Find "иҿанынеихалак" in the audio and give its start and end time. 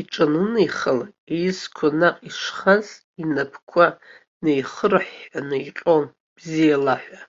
0.00-1.12